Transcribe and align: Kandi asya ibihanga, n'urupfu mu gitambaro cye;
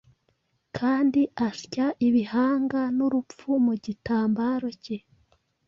Kandi 0.77 1.21
asya 1.49 1.85
ibihanga, 2.07 2.81
n'urupfu 2.95 3.49
mu 3.65 3.73
gitambaro 3.83 4.67
cye; 4.83 4.97